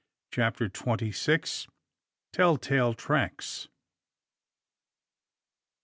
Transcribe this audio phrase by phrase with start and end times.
[0.31, 1.67] CHAPTER TWENTY SIX.
[2.33, 3.67] TELL TALE TRACKS.